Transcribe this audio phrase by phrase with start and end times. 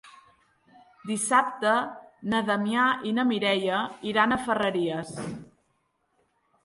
[1.09, 1.73] Dissabte
[2.33, 5.13] na Damià i na Mireia iran a Ferreries.